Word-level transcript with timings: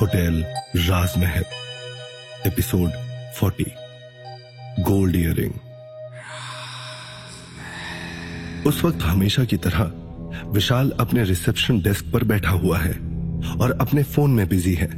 Hotel 0.00 0.44
राजमहल, 0.76 1.44
episode 2.46 2.90
40 3.34 3.70
gold 4.80 5.16
earring. 5.16 5.52
उस 8.66 8.84
वक्त 8.84 9.02
हमेशा 9.02 9.44
की 9.44 9.56
तरह, 9.56 9.92
विशाल 10.48 10.90
अपने 11.00 11.24
रिसेप्शन 11.24 11.80
डेस्क 11.80 12.10
पर 12.12 12.24
बैठा 12.24 12.50
हुआ 12.50 12.78
है 12.78 12.92
और 13.60 13.78
अपने 13.80 14.02
फ़ोन 14.02 14.30
में 14.30 14.48
बिज़ी 14.48 14.74
है। 14.74 14.90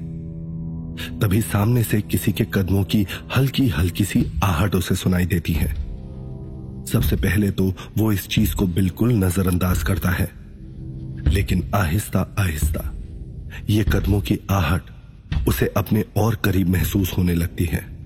तभी 1.18 1.40
सामने 1.42 1.82
से 1.82 2.00
किसी 2.00 2.32
के 2.32 2.44
कदमों 2.44 2.84
की 2.84 3.06
हल्की 3.36 3.68
हल्की 3.68 4.04
सी 4.04 4.26
आहट 4.44 4.74
उसे 4.74 4.94
सुनाई 4.94 5.26
देती 5.26 5.52
है। 5.52 5.72
सबसे 6.84 7.16
पहले 7.16 7.50
तो 7.50 7.74
वो 7.98 8.12
इस 8.12 8.28
चीज़ 8.28 8.54
को 8.54 8.66
बिल्कुल 8.66 9.12
नजरअंदाज 9.12 9.82
करता 9.82 10.10
है, 10.10 10.30
लेकिन 11.26 11.70
आहिस्ता 11.74 12.34
आहिस्ता 12.38 12.94
ये 13.70 13.84
कदमों 13.84 14.20
की 14.20 14.38
आहट 14.50 14.82
उसे 15.48 15.66
अपने 15.76 16.04
और 16.16 16.34
करीब 16.34 16.68
महसूस 16.68 17.18
होने 17.18 17.34
लगती 17.34 17.64
है। 17.64 17.98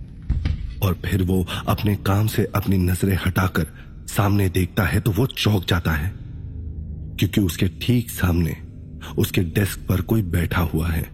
और 0.83 0.95
फिर 0.95 1.23
वो 1.23 1.47
अपने 1.69 1.97
काम 1.97 2.27
से 2.27 2.49
अपनी 2.55 2.79
नज़रें 2.79 3.19
हटाकर 3.27 3.67
सामने 4.09 4.49
देखता 4.49 4.85
है 4.85 5.01
तो 5.01 5.11
वो 5.11 5.27
चौंक 5.27 5.65
जाता 5.69 5.93
है। 5.93 6.13
क्योंकि 7.19 7.41
उसके 7.41 7.69
ठीक 7.69 8.11
सामने 8.11 8.57
उसके 9.19 9.41
डेस्क 9.41 9.81
पर 9.89 10.01
कोई 10.01 10.23
बैठा 10.23 10.61
हुआ 10.61 10.89
है। 10.89 11.11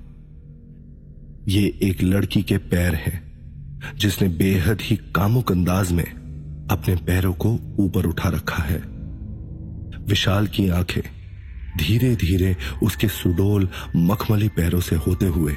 ये 1.48 1.78
एक 1.82 2.02
लड़की 2.02 2.42
के 2.42 2.58
पैर 2.58 2.94
हैं, 2.94 3.28
जिसने 3.96 4.28
बेहद 4.28 4.78
ही 4.80 4.96
कामुक 4.96 5.52
अंदाज 5.52 5.92
में 5.92 6.04
अपने 6.70 6.96
पैरों 6.96 7.32
को 7.32 7.58
ऊपर 7.78 8.06
उठा 8.06 8.28
रखा 8.28 8.62
है। 8.62 8.78
विशाल 10.04 10.46
की 10.46 10.68
आँखें 10.68 11.17
धीरे 11.78 12.16
धीरे 12.16 12.56
उसके 12.82 13.08
सुडोल 13.08 13.68
मखमली 13.96 14.48
पैरों 14.48 14.80
से 14.80 14.96
होते 14.96 15.26
हुए 15.26 15.52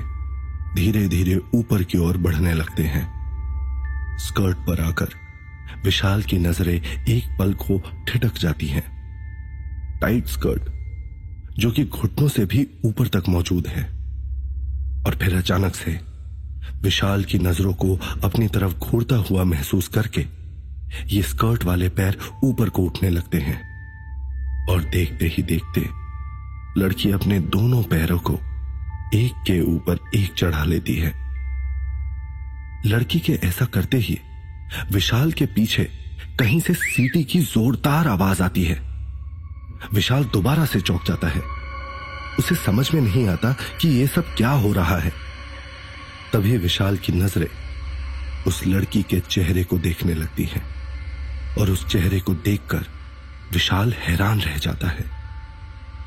धीरे 0.76 1.08
धीरे 1.08 1.42
ऊपर 1.56 1.84
की 1.84 1.98
ओर 1.98 2.18
बढ़ने 2.18 2.54
लगते 2.54 2.84
हैं। 2.84 3.22
स्कर्ट 4.18 4.58
पर 4.58 4.82
आकर 4.82 5.08
विशाल 5.86 6.24
की 6.24 6.38
नज़रें 6.38 7.06
एक 7.06 7.40
पल 7.40 7.54
को 7.54 7.80
ठिटक 7.80 8.38
जाती 8.38 8.68
हैं। 8.68 10.00
टाइट 10.02 10.28
स्कर्ट, 10.28 10.62
जो 11.60 11.72
कि 11.72 11.86
घुटनों 11.86 12.28
से 12.28 12.46
भी 12.46 12.68
ऊपर 12.86 13.08
तक 13.08 13.24
मौजूद 13.30 13.68
है। 13.68 13.84
और 15.08 15.16
फिर 15.16 15.36
अचानक 15.36 15.76
से 15.76 16.00
विशाल 16.82 17.24
की 17.24 17.40
नज़रों 17.40 17.74
को 17.74 17.96
अपनी 18.24 18.48
तरफ़ 18.48 18.74
घूरता 18.74 19.16
हुआ 19.16 19.44
महसूस 19.44 19.88
करके 19.88 20.26
ये 21.16 21.22
स्कर्ट 21.22 21.64
वाले 21.64 21.90
पैर 21.90 22.18
ऊपर 22.44 22.70
को 22.70 22.82
उठने 22.82 23.10
लगते 23.10 23.38
हैं। 23.38 23.72
और 24.70 24.84
देखते 24.84 25.28
ही 25.28 25.44
देखते 25.44 26.01
लड़की 26.78 27.12
अपने 27.12 27.40
दोनों 27.40 27.84
पैरों 27.84 28.20
को 28.20 28.34
एक 29.14 29.32
के 29.32 29.62
ऊपर 29.62 30.00
एक 30.16 30.34
चढ़ा 30.34 30.64
लेती 30.64 30.96
है। 30.96 31.12
लड़की 32.86 33.20
के 33.20 33.34
ऐसा 33.34 33.66
करते 33.66 33.98
ही 33.98 34.20
विशाल 34.92 35.32
के 35.32 35.46
पीछे 35.46 35.84
कहीं 36.40 36.60
से 36.60 36.74
सीटी 36.74 37.24
की 37.24 37.40
जोरदार 37.40 38.08
आवाज़ 38.08 38.44
आती 38.44 38.64
है। 38.64 38.80
विशाल 39.94 40.24
दोबारा 40.24 40.66
से 40.66 40.82
चौंक 40.82 41.06
जाता 41.08 41.28
है। 41.28 41.42
उसे 42.40 42.56
समझ 42.56 42.94
में 42.94 43.02
नहीं 43.02 43.28
आता 43.28 43.54
कि 43.54 43.90
यह 43.90 44.08
सब 44.08 44.36
क्या 44.36 44.50
हो 44.50 44.74
रहा 44.74 44.98
है। 44.98 45.14
तभी 46.34 46.58
विशाल 46.58 46.98
की 46.98 47.14
नज़रें 47.14 47.48
उस 48.48 48.68
लड़की 48.68 49.04
के 49.04 49.20
चेहरे 49.20 49.64
को 49.64 49.78
देखने 49.78 50.14
लगती 50.14 50.44
हैं 50.44 50.64
और 51.56 51.70
उस 51.70 51.88
चेहरे 51.88 52.20
को 52.20 52.34
देखकर 52.34 52.86
विशाल 53.54 53.94
हैरान 53.94 54.42
रह 54.42 54.58
जाता 54.58 54.88
है। 54.88 55.21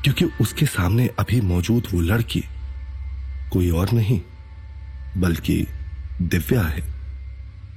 क्योंकि 0.05 0.25
उसके 0.41 0.65
सामने 0.65 1.07
अभी 1.19 1.39
मौजूद 1.41 1.87
वो 1.93 2.01
लड़की 2.01 2.43
कोई 3.53 3.69
और 3.69 3.91
नहीं, 3.91 4.19
बल्कि 5.17 5.55
दिव्या 6.21 6.61
है। 6.61 6.81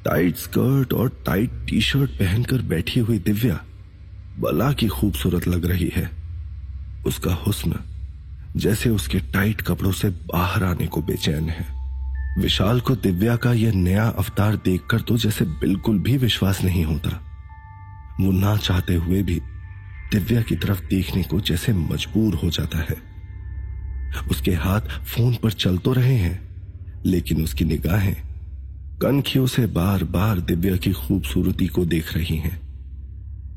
टाइट 0.05 0.37
स्कर्ट 0.37 0.93
और 0.93 1.09
टाइट 1.27 1.51
टी 1.69 1.81
शर्ट 1.81 2.11
पहनकर 2.11 2.63
बैठी 2.63 3.01
हुई 3.01 3.19
दिव्या 3.19 3.59
बला 4.39 4.73
की 4.73 4.89
खूबसूरत 4.89 5.49
लग 5.49 5.65
रही 5.67 5.91
है। 5.97 6.11
उसका 7.07 7.35
हुस्न 7.37 7.79
जैसे 8.57 8.91
उसके 8.91 9.21
टाइट 9.33 9.61
कपड़ों 9.61 9.93
से 9.93 10.11
बाहर 10.11 10.65
आने 10.65 10.87
को 10.87 11.03
बेचैन 11.03 11.49
है। 11.51 11.67
विशाल 12.43 12.81
को 12.81 12.97
दिव्या 12.97 13.37
का 13.37 13.53
यह 13.53 13.73
नया 13.73 14.09
अवतार 14.09 14.57
देखकर 14.57 15.01
तो 15.01 15.17
जैसे 15.19 15.45
बिल्कुल 15.45 15.99
भी 15.99 16.17
विश्वास 16.17 16.65
नहीं 16.65 16.85
होता। 16.85 17.21
वो 18.21 18.33
ना 18.33 18.57
चाहते 18.57 18.95
हुए 18.95 19.23
भी 19.23 19.41
दिव्या 20.13 20.43
की 20.43 20.57
तरफ़ 20.57 20.81
देखने 20.81 21.23
को 21.23 21.41
जैसे 21.41 21.73
मजबूर 21.73 22.35
हो 22.35 22.51
जाता 22.51 22.79
है। 22.79 22.97
उसके 24.31 24.53
हाथ 24.53 24.81
फ़ोन 24.81 25.35
पर 25.35 25.53
चल 25.53 25.79
तो 25.79 25.93
रहे 25.93 26.15
हैं, 26.15 26.41
लेकिन 27.07 27.43
उसकी 27.45 27.65
निगाहें 27.65 28.17
कनखियों 29.03 29.47
से 29.47 29.67
बार 29.67 30.05
बार 30.05 30.41
दिव्या 30.41 30.77
की 30.77 30.93
खूबसूरती 30.93 31.67
को 31.67 31.85
देख 31.85 32.17
रही 32.17 32.37
हैं। 32.37 32.61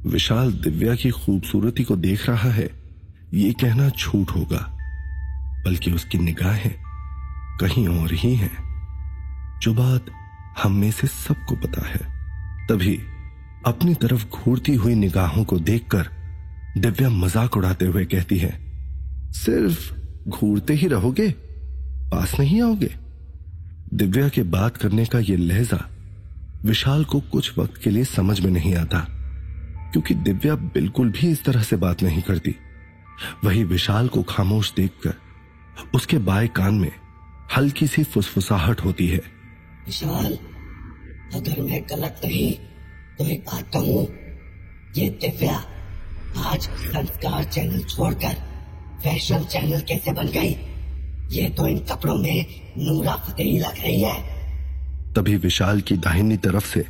विशाल 0.06 0.52
दिव्या 0.54 0.96
की 0.96 1.10
खूबसूरती 1.10 1.84
को 1.84 1.96
देख 1.96 2.30
रहा 2.30 2.52
है, 2.52 2.70
ये 3.34 3.54
कहना 3.54 3.90
झूठ 3.90 4.32
होगा, 4.32 4.78
बल्कि 5.66 5.92
उसकी 5.92 6.18
निगाहें 6.18 6.74
कहीं 7.60 7.88
और 7.88 8.14
ही 8.14 8.36
हैं। 8.36 9.60
जो 9.60 9.74
बात 9.74 10.06
हम 10.64 10.72
में 10.72 10.92
से 10.92 11.08
सबको 11.08 11.56
पता 11.56 11.88
है, 11.88 12.02
तभी 12.68 13.00
अपनी 13.66 13.94
तरफ़ 13.94 14.26
घूरती 14.30 14.76
हुई 14.76 14.96
निगाहों 14.96 15.44
को 15.44 15.60
देखकर 15.60 16.21
दिव्या 16.78 17.10
मज़ाक 17.10 17.58
उड़ाते 17.58 17.86
हुए 17.86 18.06
कहती 18.06 18.38
है, 18.38 18.52
सिर्फ़ 19.36 20.30
घूरते 20.30 20.74
ही 20.74 20.88
रहोगे, 20.88 21.30
पास 22.12 22.40
नहीं 22.40 22.62
आओगे? 22.62 22.90
दिव्या 23.94 24.28
के 24.30 24.44
बात 24.46 24.78
करने 24.78 25.06
का 25.06 25.20
यह 25.20 25.38
लहजा 25.38 25.88
विशाल 26.66 27.04
को 27.06 27.20
कुछ 27.32 27.58
वक्त 27.58 27.82
के 27.84 27.90
लिए 27.90 28.04
समझ 28.04 28.40
में 28.40 28.52
नहीं 28.52 28.76
आता, 28.76 29.00
क्योंकि 29.92 30.14
दिव्या 30.16 30.56
बिल्कुल 30.74 31.10
भी 31.12 31.32
इस 31.32 31.44
तरह 31.44 31.62
से 31.62 31.76
बात 31.76 32.04
नहीं 32.04 32.22
करती। 32.22 32.56
वही 33.44 33.64
विशाल 33.64 34.08
को 34.08 34.22
खामोश 34.24 34.74
देखकर 34.74 35.14
उसके 35.96 36.18
बाएँ 36.20 36.48
कान 36.48 36.76
में 36.76 36.92
हल्की 37.58 37.88
सी 37.88 38.04
फुसफुसाहट 38.06 38.82
होती 38.82 39.08
है। 39.08 39.22
विशाल, 39.86 40.38
अगर 41.36 41.62
मैं 41.62 41.82
गलत 41.84 42.22
नहीं 42.26 42.52
तो 43.18 43.26
एक 43.26 43.44
बात 43.44 43.70
कहूँ, 43.74 44.08
ये 44.98 45.10
दिव्या 45.22 45.64
आज 46.38 46.62
संस्कार 46.62 47.44
चैनल 47.44 47.80
छोड़कर 47.80 48.34
फ़ैशन 49.04 49.44
चैनल 49.44 49.82
कैसे 49.82 50.12
बन 50.12 50.28
गई? 50.28 50.56
ये 51.32 51.50
तो 51.50 51.68
इन 51.68 51.80
कपड़ों 51.80 52.16
में 52.16 52.46
नूरा 52.78 53.16
फतेही 53.16 53.60
लग 53.60 53.80
रही 53.80 54.02
है। 54.02 54.14
तभी 55.14 55.36
विशाल 55.36 55.82
की 55.82 55.98
दाहिनी 55.98 56.38
तरफ़ 56.38 56.66
से 56.66 56.86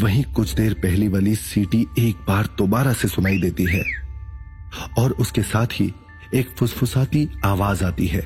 वहीं 0.00 0.24
कुछ 0.24 0.52
देर 0.54 0.74
पहली 0.74 1.08
वाली 1.08 1.34
सीटी 1.34 1.86
एक 1.98 2.16
बार 2.28 2.46
दोबारा 2.46 2.92
से 2.92 3.08
सुनाई 3.08 3.38
देती 3.38 3.64
है 3.64 3.82
और 4.98 5.12
उसके 5.12 5.42
साथ 5.42 5.66
ही 5.72 5.92
एक 6.34 6.48
फुसफुसाती 6.58 7.28
आवाज़ 7.44 7.84
आती 7.84 8.06
है। 8.06 8.22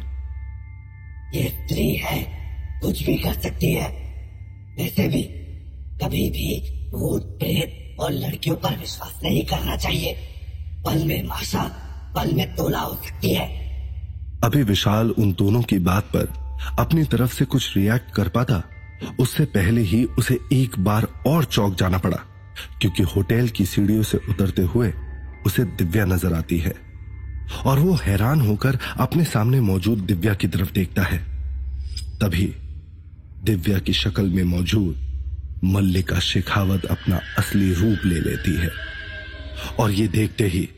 ये 1.34 1.48
स्त्री 1.48 1.97
है 1.97 2.22
कुछ 2.82 3.02
भी 3.02 3.14
कर 3.14 3.34
सकती 3.34 3.72
है। 3.72 3.88
वैसे 4.78 5.08
भी 5.08 5.22
कभी 6.02 6.31
भी 6.31 6.60
भूत 6.91 7.22
प्रेत 7.22 7.97
और 8.00 8.12
लड़कियों 8.12 8.56
पर 8.56 8.76
विश्वास 8.76 9.20
नहीं 9.22 9.44
करना 9.44 9.76
चाहिए। 9.76 10.28
पल 10.87 11.04
में 11.04 11.22
माशा 11.25 11.62
पल 12.16 12.32
में 12.34 12.54
तोला 12.56 12.78
हो 12.78 12.94
सकती 13.04 13.34
है। 13.34 13.47
अभी 14.44 14.62
विशाल 14.62 15.10
उन 15.10 15.32
दोनों 15.32 15.62
की 15.62 15.78
बात 15.81 16.04
पर 16.16 16.32
अपनी 16.78 17.04
तरफ़ 17.04 17.32
से 17.32 17.44
कुछ 17.44 17.76
रिएक्ट 17.76 18.15
कर 18.15 18.28
पाता, 18.28 18.62
उससे 19.20 19.44
पहले 19.44 19.81
ही 19.82 20.04
उसे 20.19 20.38
एक 20.53 20.78
बार 20.78 21.06
और 21.26 21.44
चौक 21.44 21.75
जाना 21.75 21.98
पड़ा, 21.98 22.16
क्योंकि 22.81 23.03
होटल 23.03 23.48
की 23.48 23.65
सीढ़ियों 23.66 24.03
से 24.03 24.19
उतरते 24.28 24.62
हुए 24.62 24.93
उसे 25.47 25.65
दिव्या 25.65 26.04
नज़र 26.04 26.34
आती 26.34 26.59
है, 26.59 26.75
और 27.66 27.78
वो 27.78 27.94
हैरान 27.94 28.41
होकर 28.41 28.78
अपने 28.97 29.25
सामने 29.25 29.60
मौजूद 29.60 29.99
दिव्या 29.99 30.34
की 30.34 30.49
तरफ़ 30.49 30.73
देखता 30.73 31.02
है। 31.02 31.19
तभी 32.20 32.52
दिव्या 33.44 33.78
की 33.78 33.93
शक्ल 33.93 34.25
में 34.25 34.44
मौजूद 34.46 35.61
मल्लिका 35.64 36.19
शेखावत 36.20 36.85
अपना 36.85 37.20
असली 37.38 37.73
रूप 37.73 38.05
ले 38.05 38.20
लेती 38.20 38.56
है। 38.56 38.70
और 39.81 39.91
ये 39.91 40.06
देखते 40.09 40.44
ही 40.47 40.69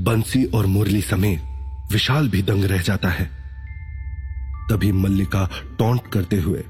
बंसी 0.00 0.44
और 0.46 0.66
मुरली 0.66 1.00
समेत 1.02 1.92
विशाल 1.92 2.28
भी 2.28 2.42
दंग 2.42 2.64
रह 2.64 2.82
जाता 2.82 3.08
है। 3.08 3.24
तभी 4.70 4.90
मल्लिका 4.94 5.48
टोंट 5.78 6.06
करते 6.12 6.36
हुए 6.40 6.64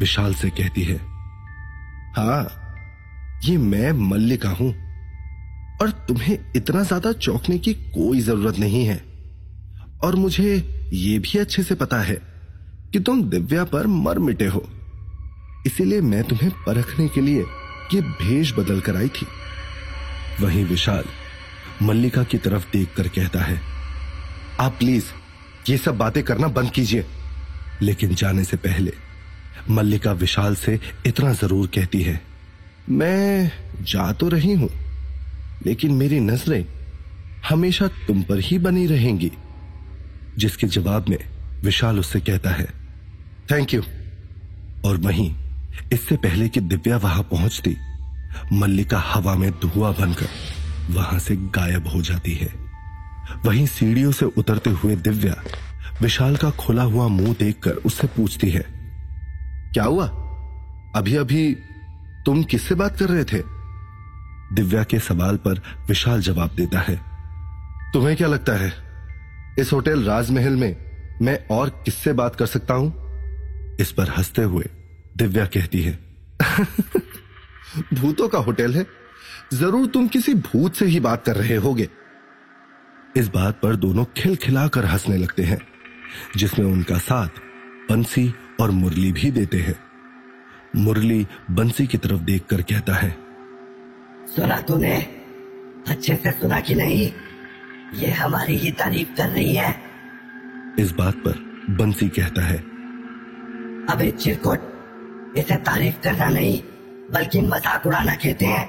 विशाल 0.00 0.34
से 0.34 0.50
कहती 0.50 0.82
है 0.82 0.96
हाँ 2.16 2.42
ये 3.44 3.56
मैं 3.58 3.92
मल्लिका 4.02 4.48
हूँ 4.50 4.70
और 5.82 5.90
तुम्हें 6.08 6.38
इतना 6.56 6.82
ज़्यादा 6.82 7.12
चौंकने 7.14 7.58
की 7.58 7.72
कोई 7.74 8.20
ज़रूरत 8.20 8.58
नहीं 8.58 8.84
है। 8.86 8.96
और 10.04 10.16
मुझे 10.16 10.54
यह 10.92 11.18
भी 11.20 11.38
अच्छे 11.38 11.62
से 11.62 11.74
पता 11.74 12.00
है 12.00 12.14
कि 12.92 13.00
तुम 13.00 13.22
दिव्या 13.30 13.64
पर 13.64 13.86
मर 13.86 14.18
मिटे 14.18 14.46
हो। 14.46 14.64
इसीलिए 15.66 16.00
मैं 16.02 16.22
तुम्हें 16.24 16.50
परखने 16.66 17.08
के 17.08 17.20
लिए 17.20 17.44
ये 17.94 18.00
भेष 18.02 18.52
बदल 18.58 18.80
कर 18.80 18.96
आई 18.96 19.08
थी। 19.08 19.26
वहीं 20.40 20.64
विशाल 20.64 21.04
मल्लिका 21.82 22.22
की 22.24 22.38
तरफ़ 22.38 22.66
देखकर 22.72 23.08
कहता 23.08 23.40
है, 23.40 23.60
आप 24.60 24.76
प्लीज़ 24.78 25.04
ये 25.68 25.76
सब 25.78 25.98
बातें 25.98 26.22
करना 26.22 26.48
बंद 26.48 26.70
कीजिए. 26.70 27.04
लेकिन 27.82 28.14
जाने 28.14 28.44
से 28.44 28.56
पहले 28.58 28.92
मल्लिका 29.70 30.12
विशाल 30.14 30.54
से 30.56 30.78
इतना 31.06 31.32
ज़रूर 31.32 31.66
कहती 31.74 32.02
है, 32.02 32.20
मैं 32.90 33.50
जा 33.82 34.12
तो 34.12 34.28
रही 34.28 34.52
हूँ, 34.52 34.70
लेकिन 35.66 35.94
मेरी 35.94 36.20
नज़रें 36.20 36.64
हमेशा 37.48 37.88
तुम 38.06 38.22
पर 38.22 38.38
ही 38.40 38.58
बनी 38.58 38.86
रहेंगी। 38.86 39.30
जिसके 40.38 40.66
जवाब 40.68 41.08
में 41.08 41.18
विशाल 41.64 41.98
उससे 41.98 42.20
कहता 42.20 42.50
है 42.50 42.66
थैंक 43.50 43.74
यू 43.74 43.82
और 44.84 44.96
वहीं 44.96 45.34
इससे 45.92 46.16
पहले 46.18 46.48
कि 46.48 46.60
दिव्या 46.62 46.96
वहाँ 46.96 47.22
पहुँचती 47.22 47.76
मल्लिका 48.52 48.98
हवा 48.98 49.34
में 49.34 49.50
धुआँ 49.50 49.92
बनकर 50.00 50.28
वहाँ 50.90 51.18
से 51.18 51.36
गायब 51.36 51.88
हो 51.88 52.02
जाती 52.02 52.32
है। 52.32 52.52
वहीं 53.46 53.66
सीढ़ियों 53.66 54.12
से 54.12 54.26
उतरते 54.26 54.70
हुए 54.70 54.96
दिव्या 54.96 55.34
विशाल 56.02 56.36
का 56.36 56.50
खुला 56.50 56.82
हुआ 56.82 57.06
मुँह 57.08 57.34
देखकर 57.38 57.70
उससे 57.70 58.06
पूछती 58.06 58.50
है, 58.50 58.64
क्या 59.74 59.84
हुआ? 59.84 60.06
अभी 60.96 61.16
अभी 61.16 61.52
तुम 62.26 62.42
किससे 62.42 62.74
बात 62.74 62.98
कर 62.98 63.08
रहे 63.08 63.24
थे? 63.24 63.42
दिव्या 64.54 64.82
के 64.82 64.98
सवाल 64.98 65.36
पर 65.36 65.60
विशाल 65.88 66.20
जवाब 66.20 66.50
देता 66.56 66.80
है, 66.80 67.00
तुम्हें 67.92 68.16
क्या 68.16 68.28
लगता 68.28 68.52
है, 68.52 68.72
इस 69.58 69.72
होटल 69.72 70.04
राजमहल 70.04 70.56
में 70.56 70.76
मैं 71.22 71.38
और 71.50 71.68
किससे 71.84 72.12
बात 72.12 72.36
कर 72.36 72.46
सकता 72.46 72.74
हूँ? 72.74 72.92
इस 73.80 73.92
पर 73.92 74.08
हँसते 74.08 74.42
हुए 74.42 74.68
दिव्या 75.16 75.46
कहती 75.46 75.82
है 75.82 75.98
भूतों 77.94 78.28
का 78.28 78.38
होटल 78.38 78.74
है। 78.74 78.86
ज़रूर 79.52 79.86
तुम 79.86 80.08
किसी 80.08 80.34
भूत 80.34 80.74
से 80.74 80.86
ही 80.86 81.00
बात 81.00 81.24
कर 81.24 81.36
रहे 81.36 81.56
होगे। 81.56 81.88
इस 83.16 83.28
बात 83.28 83.60
पर 83.62 83.76
दोनों 83.76 84.04
खिलखिलाकर 84.16 84.84
हंसने 84.84 85.16
लगते 85.16 85.42
हैं 85.42 85.58
जिसमें 86.36 86.66
उनका 86.66 86.98
साथ 86.98 87.40
बंसी 87.90 88.32
और 88.60 88.70
मुरली 88.70 89.12
भी 89.12 89.30
देते 89.30 89.58
हैं। 89.58 89.78
मुरली 90.76 91.26
बंसी 91.50 91.86
की 91.86 91.98
तरफ़ 91.98 92.20
देखकर 92.20 92.62
कहता 92.62 92.94
है 92.94 93.10
सुना 94.26 94.60
तूने? 94.60 94.96
अच्छे 95.88 96.14
से 96.16 96.30
सुना 96.30 96.60
कि 96.60 96.74
नहीं? 96.74 97.10
ये 97.94 98.10
हमारी 98.10 98.56
ही 98.56 98.70
तारीफ़ 98.72 99.16
कर 99.16 99.28
रही 99.28 99.54
है। 99.54 99.74
इस 100.78 100.92
बात 100.92 101.14
पर 101.16 101.34
बंसी 101.70 102.08
कहता 102.08 102.42
है 102.42 102.58
अबे 103.88 104.10
चिरकुट 104.10 105.34
इसे 105.38 105.56
तारीफ़ 105.56 106.00
करना 106.00 106.28
नहीं। 106.28 106.62
बल्कि 107.10 107.40
मज़ाक 107.42 107.86
उड़ाना 107.86 108.14
कहते 108.14 108.46
हैं। 108.46 108.68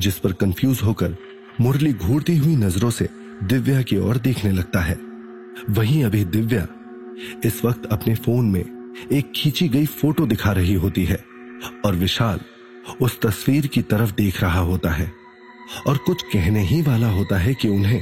जिस 0.00 0.18
पर 0.18 0.32
कंफ्यूज 0.32 0.80
होकर 0.82 1.16
मुरली 1.60 1.92
घूरती 1.92 2.36
हुई 2.36 2.56
नज़रों 2.56 2.90
से 2.90 3.08
दिव्या 3.44 3.82
की 3.82 3.96
ओर 3.98 4.18
देखने 4.18 4.50
लगता 4.52 4.80
है। 4.80 4.98
वहीं 5.70 6.04
अभी 6.04 6.24
दिव्या 6.26 6.66
इस 7.44 7.64
वक्त 7.64 7.86
अपने 7.92 8.14
फ़ोन 8.14 8.44
में 8.44 9.08
एक 9.12 9.32
खींची 9.36 9.68
गई 9.68 9.86
फ़ोटो 9.86 10.26
दिखा 10.26 10.52
रही 10.52 10.74
होती 10.74 11.04
है 11.04 11.24
और 11.86 11.94
विशाल 11.94 12.40
उस 13.00 13.20
तस्वीर 13.20 13.66
की 13.66 13.82
तरफ़ 13.82 14.14
देख 14.14 14.42
रहा 14.42 14.60
होता 14.60 14.90
है 14.90 15.10
और 15.86 15.96
कुछ 15.96 16.22
कहने 16.22 16.60
ही 16.60 16.80
वाला 16.82 17.08
होता 17.08 17.38
है 17.38 17.54
कि 17.54 17.68
उन्हें 17.68 18.00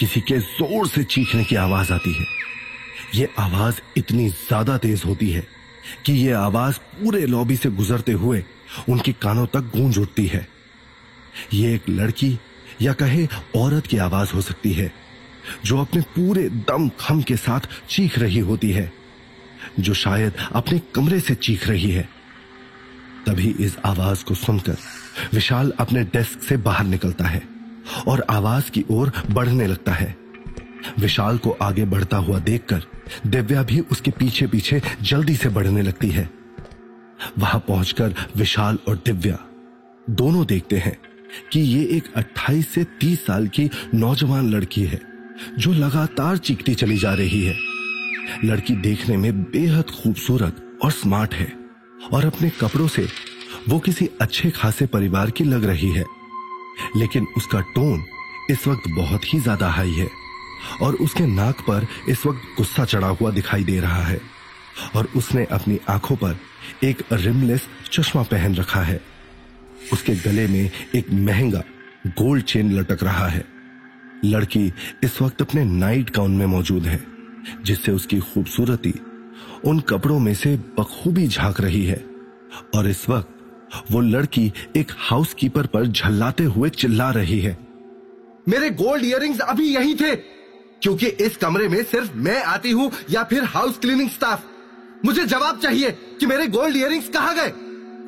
किसी 0.00 0.20
के 0.20 0.38
ज़ोर 0.38 0.88
से 0.88 1.04
चीखने 1.04 1.44
की 1.44 1.56
आवाज़ 1.56 1.92
आती 1.92 2.12
है। 2.12 2.26
यह 3.14 3.28
आवाज़ 3.38 3.80
इतनी 3.96 4.28
ज़्यादा 4.28 4.76
तेज 4.78 5.02
होती 5.06 5.30
है 5.30 5.46
कि 6.06 6.12
ये 6.12 6.32
आवाज़ 6.32 6.78
पूरे 6.78 7.26
लॉबी 7.26 7.56
से 7.56 7.70
गुजरते 7.70 8.12
हुए 8.12 8.44
उनके 8.88 9.12
कानों 9.12 9.46
तक 9.46 9.60
गूंज 9.60 9.98
उठती 9.98 10.26
है। 10.26 10.48
ये 11.52 11.74
एक 11.74 11.88
लड़की 11.88 12.38
या 12.82 12.92
कहे 12.92 13.26
औरत 13.56 13.86
की 13.86 13.96
आवाज़ 13.96 14.32
हो 14.32 14.40
सकती 14.40 14.72
है, 14.72 14.92
जो 15.64 15.78
अपने 15.78 16.02
पूरे 16.02 16.48
दम 16.48 16.88
खम 17.00 17.22
के 17.22 17.36
साथ 17.36 17.68
चीख 17.88 18.18
रही 18.18 18.38
होती 18.38 18.70
है, 18.70 18.92
जो 19.80 19.94
शायद 19.94 20.32
अपने 20.52 20.78
कमरे 20.94 21.20
से 21.20 21.34
चीख 21.34 21.68
रही 21.68 21.90
है। 21.90 22.08
तभी 23.26 23.54
इस 23.60 23.76
आवाज़ 23.84 24.24
को 24.24 24.34
सुनकर 24.34 24.76
विशाल 25.32 25.72
अपने 25.80 26.04
डेस्क 26.04 26.42
से 26.42 26.56
बाहर 26.56 26.86
निकलता 26.86 27.24
है 27.24 27.42
और 28.08 28.24
आवाज़ 28.30 28.70
की 28.70 28.84
ओर 28.90 29.12
बढ़ने 29.30 29.66
लगता 29.66 29.92
है। 29.92 30.16
विशाल 30.98 31.38
को 31.38 31.50
आगे 31.62 31.84
बढ़ता 31.84 32.16
हुआ 32.16 32.38
देखकर 32.40 32.82
दिव्या 33.26 33.62
भी 33.62 33.80
उसके 33.82 34.10
पीछे 34.10 34.46
पीछे 34.46 34.80
जल्दी 35.02 35.36
से 35.36 35.48
बढ़ने 35.48 35.82
लगती 35.82 36.08
है। 36.08 36.28
वहाँ 37.38 37.60
पहुंचकर 37.68 38.14
विशाल 38.36 38.78
और 38.88 38.96
दिव्या 39.06 39.38
दोनों 40.10 40.44
देखते 40.46 40.76
हैं 40.76 40.96
कि 41.52 41.60
ये 41.60 41.82
एक 41.96 42.12
28 42.16 42.68
से 42.68 42.84
30 43.00 43.24
साल 43.26 43.48
की 43.48 43.68
नौजवान 43.94 44.50
लड़की 44.50 44.82
है, 44.82 45.00
जो 45.58 45.72
लगातार 45.72 46.36
चीखती 46.38 46.74
चली 46.74 46.96
जा 46.98 47.14
रही 47.14 47.42
है। 47.44 47.54
लड़की 48.44 48.74
देखने 48.76 49.16
में 49.16 49.42
बेहद 49.42 49.90
खूबसूरत 49.92 50.78
और 50.84 50.90
स्मार्ट 50.90 51.34
है 51.34 51.52
और 52.12 52.24
अपने 52.24 52.50
कपड़ों 52.50 52.86
से 52.88 53.06
वो 53.68 53.78
किसी 53.78 54.08
अच्छे 54.20 54.50
खासे 54.50 54.86
परिवार 54.86 55.30
की 55.30 55.44
लग 55.44 55.64
रही 55.64 55.90
है। 55.92 56.04
लेकिन 56.96 57.26
उसका 57.36 57.60
टोन 57.74 58.04
इस 58.50 58.66
वक्त 58.68 58.88
बहुत 58.90 59.32
ही 59.32 59.38
ज़्यादा 59.40 59.68
हाई 59.68 59.92
है। 59.92 60.08
और 60.82 60.94
उसके 60.94 61.26
नाक 61.26 61.60
पर 61.60 61.86
इस 62.08 62.26
वक्त 62.26 62.40
गुस्सा 62.56 62.84
चढ़ा 62.84 63.08
हुआ 63.08 63.30
दिखाई 63.30 63.64
दे 63.64 63.80
रहा 63.80 64.02
है। 64.02 64.20
और 64.96 65.08
उसने 65.16 65.44
अपनी 65.44 65.78
आँखों 65.88 66.16
पर 66.16 66.36
एक 66.84 67.02
रिमलेस 67.12 67.66
चश्मा 67.92 68.22
पहन 68.22 68.54
रखा 68.54 68.80
है। 68.80 69.00
उसके 69.92 70.14
गले 70.14 70.46
में 70.46 70.70
एक 70.94 71.12
महँगा 71.12 71.62
गोल्ड 72.06 72.44
चेन 72.44 72.72
लटक 72.72 73.02
रहा 73.02 73.26
है। 73.26 73.44
लड़की 74.24 74.72
इस 75.04 75.22
वक्त 75.22 75.42
अपने 75.42 75.64
नाइट 75.64 76.16
गाउन 76.16 76.36
में 76.36 76.46
मौजूद 76.46 76.86
है, 76.86 77.04
जिससे 77.62 77.92
उसकी 77.92 78.18
खूबसूरती 78.18 78.94
उन 79.64 79.80
कपड़ों 79.80 80.18
में 80.18 80.34
से 80.34 80.56
बखूबी 80.56 81.28
झाँक 81.28 81.60
रही 81.60 81.84
है। 81.84 82.04
और 82.74 82.88
इस 82.88 83.08
वक्त 83.08 83.28
वो 83.90 84.00
लड़की 84.00 84.52
एक 84.76 84.92
हाउसकीपर 84.98 85.66
पर 85.66 85.86
झल्लाते 85.86 86.44
हुए 86.44 86.68
चिल्ला 86.68 87.10
रही 87.10 87.40
है। 87.40 87.58
मेरे 88.48 88.70
गोल्ड 88.70 89.04
इयरिंग्स 89.04 89.38
अभी 89.40 89.74
यहीं 89.74 89.94
थे। 89.94 90.37
क्योंकि 90.82 91.06
इस 91.06 91.36
कमरे 91.36 91.68
में 91.68 91.82
सिर्फ़ 91.84 92.12
मैं 92.14 92.42
आती 92.42 92.70
हूँ 92.70 92.90
या 93.10 93.24
फिर 93.24 93.44
हाउस 93.44 93.78
क्लीनिंग 93.78 94.10
स्टाफ। 94.10 94.44
मुझे 95.04 95.24
जवाब 95.24 95.58
चाहिए 95.58 95.90
कि 96.20 96.26
मेरे 96.26 96.46
गोल्ड 96.46 96.76
इयरिंग्स 96.76 97.08
कहाँ 97.08 97.34
गए? 97.34 97.52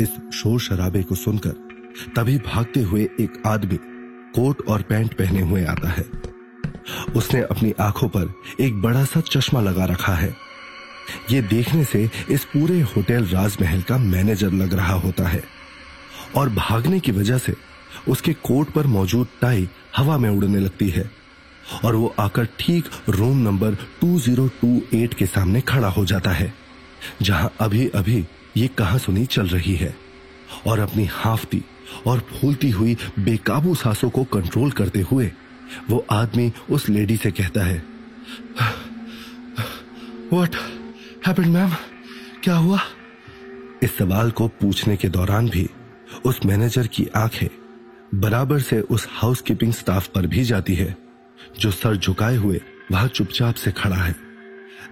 इस 0.00 0.36
शोर 0.36 0.60
शराबे 0.60 1.02
को 1.02 1.14
सुनकर 1.14 1.68
तभी 2.16 2.38
भागते 2.38 2.80
हुए 2.80 3.02
एक 3.20 3.42
आदमी 3.46 3.78
कोट 4.34 4.66
और 4.68 4.82
पैंट 4.82 5.14
पहने 5.14 5.40
हुए 5.40 5.64
आता 5.64 5.88
है। 5.88 6.04
उसने 7.16 7.40
अपनी 7.40 7.72
आँखों 7.80 8.08
पर 8.08 8.32
एक 8.60 8.80
बड़ा 8.82 9.04
सा 9.04 9.20
चश्मा 9.20 9.60
लगा 9.60 9.84
रखा 9.84 10.14
है। 10.14 10.36
ये 11.30 11.42
देखने 11.42 11.84
से 11.84 12.10
इस 12.30 12.44
पूरे 12.44 12.80
होटल 12.80 13.26
राजमहल 13.26 13.82
का 13.82 13.98
मैनेजर 13.98 14.52
लग 14.52 14.74
रहा 14.74 14.94
होता 14.94 15.28
है 15.28 15.42
और 16.36 16.48
भागने 16.48 17.00
की 17.00 17.12
वजह 17.12 17.38
से 17.38 17.54
उसके 18.08 18.32
कोट 18.32 18.70
पर 18.70 18.86
मौजूद 18.86 19.28
टाई 19.40 19.68
हवा 19.96 20.18
में 20.18 20.30
उड़ने 20.30 20.58
लगती 20.58 20.88
है। 20.88 21.10
और 21.84 21.94
वो 21.94 22.14
आकर 22.18 22.48
ठीक 22.58 22.84
रूम 23.08 23.38
नंबर 23.38 23.74
2028 24.04 25.14
के 25.14 25.26
सामने 25.26 25.60
खड़ा 25.60 25.88
हो 25.88 26.04
जाता 26.04 26.30
है, 26.30 26.52
जहाँ 27.22 27.52
अभी 27.60 27.86
अभी 27.88 28.24
ये 28.56 28.68
कहा 28.68 28.98
सुनी 28.98 29.26
चल 29.26 29.46
रही 29.46 29.74
है। 29.74 29.94
और 30.66 30.78
अपनी 30.78 31.04
हाफती 31.04 31.62
और 32.06 32.20
फूलती 32.30 32.70
हुई 32.70 32.96
बेकाबू 33.18 33.74
सांसों 33.74 34.10
को 34.10 34.24
कंट्रोल 34.24 34.70
करते 34.70 35.00
हुए 35.00 35.30
वो 35.90 36.04
आदमी 36.10 36.52
उस 36.70 36.88
लेडी 36.88 37.16
से 37.16 37.30
कहता 37.30 37.64
है 37.64 37.82
वट 40.32 40.56
हैपेंड 41.26 41.46
मैम 41.46 41.74
क्या 42.44 42.56
हुआ? 42.56 42.78
इस 43.82 43.96
सवाल 43.98 44.30
को 44.30 44.48
पूछने 44.60 44.96
के 44.96 45.08
दौरान 45.08 45.48
भी 45.48 45.68
उस 46.24 46.40
मैनेजर 46.46 46.86
की 46.86 47.06
आँखें 47.16 47.48
बराबर 48.14 48.60
से 48.60 48.80
उस 48.80 49.06
हाउसकीपिंग 49.10 49.72
स्टाफ 49.72 50.06
पर 50.06 50.26
भी 50.26 50.44
जाती 50.44 50.74
है। 50.74 50.96
जो 51.60 51.70
सर 51.70 51.96
झुकाए 51.96 52.36
हुए 52.36 52.60
वहाँ 52.92 53.08
चुपचाप 53.08 53.54
से 53.54 53.70
खड़ा 53.72 53.96
है। 53.96 54.14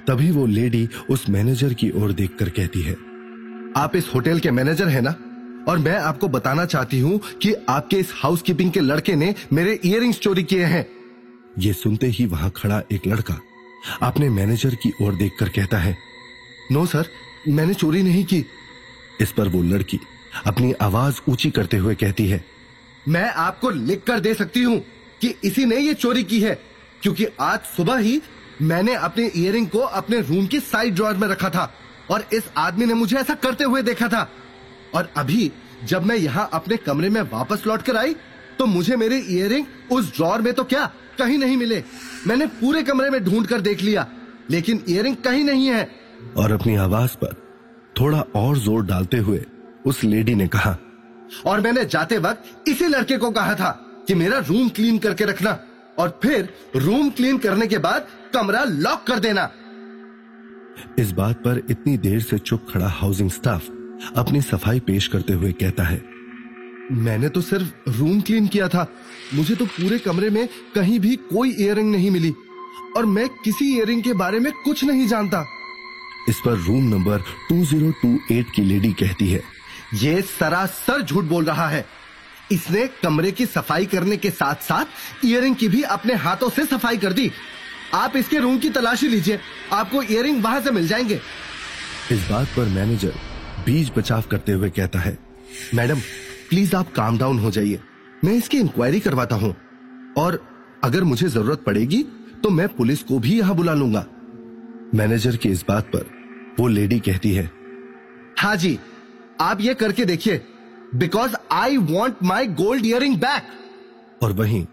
तभी 0.06 0.30
वो 0.30 0.46
लेडी 0.46 0.88
उस 1.10 1.28
मैनेजर 1.28 1.72
की 1.74 1.90
ओर 1.92 2.12
देखकर 2.12 2.48
कहती 2.48 2.82
है, 2.82 2.92
आप 3.76 3.96
इस 3.96 4.10
होटल 4.14 4.38
के 4.38 4.50
मैनेजर 4.50 4.88
हैं 4.88 5.02
ना? 5.02 5.14
और 5.68 5.78
मैं 5.78 5.96
आपको 5.98 6.28
बताना 6.28 6.64
चाहती 6.66 7.00
हूँ 7.00 7.18
कि 7.42 7.52
आपके 7.68 7.96
इस 7.96 8.12
हाउसकीपिंग 8.16 8.70
के 8.72 8.80
लड़के 8.80 9.14
ने 9.16 9.34
मेरे 9.52 9.78
इयर 9.84 10.12
चोरी 10.12 10.42
किए 10.42 10.64
हैं। 10.64 10.86
ये 11.58 11.72
सुनते 11.72 12.06
ही 12.08 12.26
वहाँ 12.26 12.50
खड़ा 12.56 12.80
एक 12.92 13.06
लड़का 13.06 13.38
अपने 14.02 14.28
मैनेजर 14.30 14.74
की 14.74 14.92
ओर 15.02 15.14
देखकर 15.14 15.48
कहता 15.48 15.78
है, 15.78 15.96
नो 16.72 16.84
सर, 16.86 17.06
मैंने 17.48 17.74
चोरी 17.74 18.02
नहीं 18.02 18.24
की। 18.24 18.44
इस 19.20 19.32
पर 19.32 19.48
वो 19.48 19.62
लड़की 19.64 19.98
अपनी 20.46 20.72
आवाज़ 20.80 21.20
ऊँची 21.28 21.50
करते 21.50 21.76
हुए 21.76 21.94
कहती 21.94 22.26
है, 22.26 22.44
मैं 23.08 23.28
आपको 23.30 23.70
लिख 23.70 24.02
कर 24.04 24.20
दे 24.20 24.34
सकती 24.34 24.62
हूँ। 24.62 24.82
कि 25.20 25.34
इसी 25.44 25.64
ने 25.64 25.76
ये 25.76 25.94
चोरी 25.94 26.22
की 26.24 26.40
है 26.40 26.54
क्योंकि 27.02 27.26
आज 27.40 27.60
सुबह 27.76 27.98
ही 27.98 28.20
मैंने 28.62 28.94
अपने 28.94 29.26
इयरिंग 29.36 29.68
को 29.68 29.78
अपने 29.78 30.20
रूम 30.20 30.46
की 30.46 30.60
साइड 30.60 30.94
ड्रॉर 30.94 31.16
में 31.16 31.26
रखा 31.28 31.48
था 31.50 31.70
और 32.10 32.24
इस 32.32 32.50
आदमी 32.56 32.86
ने 32.86 32.94
मुझे 32.94 33.16
ऐसा 33.16 33.34
करते 33.36 33.64
हुए 33.64 33.82
देखा 33.82 34.08
था। 34.08 34.28
और 34.94 35.08
अभी 35.16 35.50
जब 35.84 36.04
मैं 36.04 36.16
यहाँ 36.16 36.48
अपने 36.52 36.76
कमरे 36.76 37.08
में 37.10 37.20
वापस 37.22 37.66
लौट 37.66 37.82
कर 37.82 37.96
आई 37.96 38.14
तो 38.58 38.66
मुझे 38.66 38.96
मेरे 38.96 39.18
इयरिंग 39.18 39.66
उस 39.92 40.14
ड्रॉर 40.16 40.42
में 40.42 40.52
तो 40.54 40.64
क्या 40.64 40.84
कहीं 41.18 41.38
नहीं 41.38 41.56
मिले। 41.56 41.82
मैंने 42.26 42.46
पूरे 42.60 42.82
कमरे 42.82 43.10
में 43.10 43.22
ढूंढ 43.24 43.46
कर 43.46 43.60
देख 43.60 43.82
लिया 43.82 44.06
लेकिन 44.50 44.82
इयरिंग 44.88 45.16
कहीं 45.16 45.44
नहीं 45.44 45.66
है। 45.66 45.88
और 46.36 46.52
अपनी 46.52 46.76
आवाज़ 46.76 47.16
पर 47.16 47.34
थोड़ा 48.00 48.20
और 48.36 48.58
ज़ोर 48.58 48.84
डालते 48.86 49.18
हुए 49.18 49.44
उस 49.86 50.02
लेडी 50.04 50.34
ने 50.34 50.46
कहा 50.48 50.76
और 51.46 51.60
मैंने 51.60 51.84
जाते 51.86 52.18
वक्त 52.18 52.68
इसी 52.68 52.86
लड़के 52.86 53.16
को 53.16 53.30
कहा 53.30 53.54
था। 53.54 53.70
कि 54.08 54.14
मेरा 54.14 54.38
रूम 54.48 54.68
क्लीन 54.68 54.98
करके 54.98 55.24
रखना 55.24 55.58
और 55.98 56.18
फिर 56.22 56.48
रूम 56.76 57.08
क्लीन 57.10 57.38
करने 57.38 57.66
के 57.66 57.78
बाद 57.78 58.06
कमरा 58.34 58.62
लॉक 58.66 59.06
कर 59.06 59.18
देना। 59.20 59.50
इस 60.98 61.10
बात 61.12 61.36
पर 61.36 61.62
इतनी 61.70 61.96
देर 61.98 62.20
से 62.20 62.38
चुप 62.40 62.66
खड़ा 62.70 62.88
हाउसिंग 62.90 63.30
स्टाफ 63.30 63.68
अपनी 64.16 64.40
सफ़ाई 64.42 64.80
पेश 64.80 65.06
करते 65.06 65.32
हुए 65.32 65.52
कहता 65.52 65.84
है, 65.84 66.02
मैंने 66.92 67.28
तो 67.28 67.40
सिर्फ़ 67.40 67.90
रूम 67.90 68.20
क्लीन 68.20 68.46
किया 68.46 68.68
था। 68.68 68.86
मुझे 69.34 69.54
तो 69.54 69.66
पूरे 69.66 69.98
कमरे 69.98 70.30
में 70.30 70.48
कहीं 70.74 70.98
भी 71.00 71.14
कोई 71.26 71.50
इयरिंग 71.56 71.90
नहीं 71.92 72.10
मिली 72.10 72.32
और 72.96 73.06
मैं 73.06 73.28
किसी 73.44 73.74
इयरिंग 73.76 74.02
के 74.02 74.12
बारे 74.14 74.38
में 74.38 74.52
कुछ 74.54 74.84
नहीं 74.84 75.06
जानता। 75.08 75.44
इस 76.28 76.40
पर 76.44 76.56
रूम 76.58 76.88
नंबर 76.88 77.22
2028 77.50 78.50
की 78.54 78.62
लेडी 78.64 78.92
कहती 78.94 79.28
है, 79.28 79.42
ये 79.94 80.20
सरासर 80.22 81.02
झूठ 81.02 81.24
बोल 81.24 81.44
रहा 81.44 81.68
है। 81.68 81.84
इसने 82.52 82.86
कमरे 83.02 83.30
की 83.32 83.46
सफ़ाई 83.46 83.86
करने 83.86 84.16
के 84.16 84.30
साथ 84.30 84.62
साथ 84.62 85.24
इयरिंग 85.24 85.56
की 85.56 85.68
भी 85.68 85.82
अपने 85.94 86.14
हाथों 86.16 86.48
से 86.50 86.64
सफ़ाई 86.66 86.96
कर 86.96 87.12
दी। 87.12 87.30
आप 87.94 88.16
इसके 88.16 88.38
रूम 88.38 88.58
की 88.58 88.70
तलाशी 88.70 89.08
लीजिए। 89.08 89.38
आपको 89.72 90.02
इयरिंग 90.02 90.42
वहाँ 90.44 90.60
से 90.60 90.70
मिल 90.70 90.88
जाएँगे। 90.88 91.20
इस 92.10 92.28
बात 92.30 92.48
पर 92.56 92.68
मैनेजर 92.70 93.14
बीज 93.66 93.90
बचाव 93.96 94.22
करते 94.30 94.52
हुए 94.52 94.70
कहता 94.70 94.98
है 94.98 95.16
मैडम 95.74 96.00
प्लीज़ 96.48 96.74
आप 96.76 96.92
काम 96.92 97.18
डाउन 97.18 97.38
हो 97.38 97.50
जाइए। 97.50 97.80
मैं 98.24 98.34
इसकी 98.34 98.58
इंक्वायरी 98.58 99.00
करवाता 99.00 99.36
हूँ। 99.36 99.54
और 100.18 100.42
अगर 100.84 101.04
मुझे 101.04 101.28
ज़रूरत 101.28 101.62
पड़ेगी 101.62 102.02
तो 102.42 102.50
मैं 102.50 102.68
पुलिस 102.68 103.02
को 103.02 103.18
भी 103.18 103.38
यहाँ 103.38 103.54
बुला 103.56 103.74
लूँगा। 103.74 104.04
मैनेजर 104.94 105.36
की 105.36 105.48
इस 105.48 105.64
बात 105.68 105.84
पर 105.86 106.10
वो 106.60 106.68
लेडी 106.68 106.98
कहती 107.00 107.32
है 107.32 107.50
हाँ 108.38 108.54
जी 108.56 108.78
आप 109.40 109.60
ये 109.60 109.74
करके 109.74 110.04
देखिए। 110.04 110.40
Because 110.94 111.34
I 111.52 111.76
want 111.76 112.22
my 112.22 112.46
gold 112.46 112.86
earring 112.86 113.16
back 113.16 114.22
और 114.22 114.32
वहीं 114.32 114.64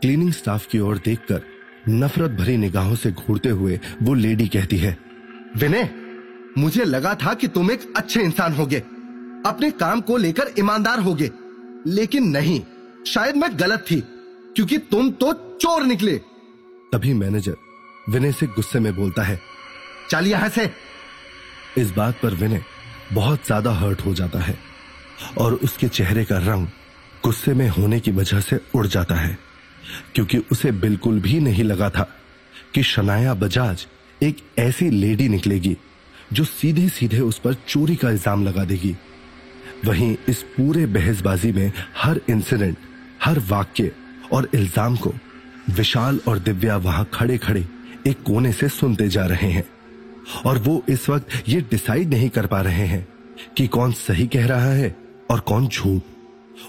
क्लीनिंग 0.00 0.32
स्टाफ 0.32 0.66
की 0.66 0.78
ओर 0.78 0.98
देखकर 1.04 1.42
नफरत 1.88 2.30
भरी 2.30 2.56
निगाहों 2.56 2.94
से 2.94 3.12
घूरते 3.12 3.48
हुए 3.48 3.78
वो 4.02 4.14
लेडी 4.14 4.48
कहती 4.48 4.76
है 4.76 4.96
विनय 5.56 5.88
मुझे 6.58 6.84
लगा 6.84 7.14
था 7.14 7.34
कि 7.34 7.48
तुम 7.48 7.70
एक 7.70 7.92
अच्छे 7.96 8.20
इंसान 8.22 8.52
होगे। 8.52 8.78
अपने 9.46 9.70
काम 9.72 10.00
को 10.00 10.16
लेकर 10.16 10.52
ईमानदार 10.58 10.98
होगे। 11.00 11.30
लेकिन 11.86 12.28
नहीं 12.28 12.60
शायद 13.06 13.36
मैं 13.36 13.50
गलत 13.60 13.84
थी 13.90 14.00
क्योंकि 14.56 14.78
तुम 14.90 15.10
तो 15.10 15.32
चोर 15.62 15.82
निकले। 15.82 16.16
तभी 16.92 17.12
मैनेजर 17.14 17.56
विनय 18.08 18.32
से 18.32 18.46
गुस्से 18.46 18.80
में 18.80 18.94
बोलता 18.96 19.22
है 19.22 19.38
चल 20.10 20.26
यहाँ 20.26 20.48
से। 20.48 20.70
इस 21.78 21.90
बात 21.90 22.20
पर 22.22 22.34
विनय 22.34 22.62
बहुत 23.12 23.46
ज़्यादा 23.46 23.72
हर्ट 23.72 24.04
हो 24.06 24.14
जाता 24.14 24.38
है। 24.38 24.58
और 25.38 25.54
उसके 25.54 25.88
चेहरे 25.88 26.24
का 26.24 26.38
रंग 26.38 26.66
गुस्से 27.24 27.54
में 27.54 27.68
होने 27.68 28.00
की 28.00 28.10
वजह 28.10 28.40
से 28.40 28.60
उड़ 28.74 28.86
जाता 28.86 29.14
है, 29.14 29.38
क्योंकि 30.14 30.38
उसे 30.52 30.72
बिल्कुल 30.74 31.20
भी 31.20 31.38
नहीं 31.40 31.64
लगा 31.64 31.88
था 31.90 32.08
कि 32.74 32.82
शनाया 32.82 33.34
बजाज 33.34 33.86
एक 34.20 34.42
ऐसी 34.58 34.90
लेडी 34.90 35.28
निकलेगी 35.28 35.76
जो 36.32 36.44
सीधे 36.44 36.88
सीधे 36.88 37.20
उस 37.20 37.38
पर 37.38 37.54
चोरी 37.68 37.96
का 37.96 38.10
इल्ज़ाम 38.10 38.44
लगा 38.44 38.64
देगी। 38.64 38.96
वहीं 39.84 40.16
इस 40.28 40.42
पूरे 40.56 40.84
बहसबाजी 40.88 41.52
में 41.52 41.72
हर 41.96 42.20
इंसिडेंट 42.30 42.76
हर 43.24 43.38
वाक्य 43.48 43.92
और 44.32 44.48
इल्ज़ाम 44.54 44.96
को 44.96 45.12
विशाल 45.70 46.20
और 46.28 46.38
दिव्या 46.38 46.76
वहाँ 46.78 47.08
खड़े 47.14 47.38
खड़े 47.38 47.66
एक 48.06 48.22
कोने 48.22 48.52
से 48.52 48.68
सुनते 48.68 49.08
जा 49.08 49.26
रहे 49.26 49.50
हैं। 49.50 49.64
और 50.46 50.58
वो 50.58 50.82
इस 50.88 51.08
वक्त 51.08 51.42
ये 51.48 51.60
डिसाइड 51.70 52.10
नहीं 52.10 52.28
कर 52.30 52.46
पा 52.46 52.60
रहे 52.60 52.86
हैं 52.86 53.06
कि 53.56 53.66
कौन 53.66 53.92
सही 53.94 54.26
कह 54.26 54.46
रहा 54.46 54.72
है 54.72 54.96
और 55.30 55.40
कौन 55.40 55.68
झूठ? 55.68 56.02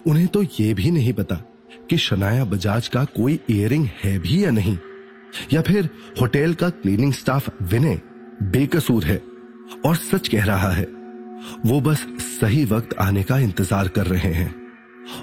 उन्हें 0.07 0.27
तो 0.27 0.43
यह 0.51 0.73
भी 0.75 0.91
नहीं 0.91 1.13
पता 1.13 1.35
कि 1.89 1.97
शनाया 1.97 2.45
बजाज 2.45 2.87
का 2.87 3.03
कोई 3.15 3.39
इयरिंग 3.49 3.87
है 4.03 4.17
भी 4.19 4.43
या 4.43 4.51
नहीं। 4.51 4.77
या 5.53 5.61
फिर 5.61 5.89
होटल 6.21 6.53
का 6.53 6.69
क्लीनिंग 6.71 7.13
स्टाफ 7.13 7.49
विनय 7.63 7.99
बेकसूर 8.43 9.05
है 9.05 9.21
और 9.85 9.95
सच 9.95 10.27
कह 10.27 10.45
रहा 10.45 10.71
है, 10.71 10.87
वो 11.65 11.79
बस 11.81 12.05
सही 12.21 12.63
वक्त 12.65 12.97
आने 12.99 13.23
का 13.23 13.37
इंतज़ार 13.39 13.87
कर 13.87 14.07
रहे 14.07 14.33
हैं 14.33 14.53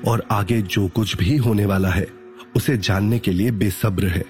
और 0.06 0.26
आगे 0.30 0.60
जो 0.62 0.86
कुछ 0.88 1.16
भी 1.16 1.36
होने 1.36 1.66
वाला 1.66 1.90
है, 1.90 2.06
उसे 2.56 2.76
जानने 2.78 3.18
के 3.18 3.32
लिए 3.32 3.50
बेसब्र 3.52 4.06
है। 4.08 4.24